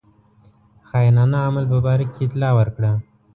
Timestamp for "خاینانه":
0.87-1.37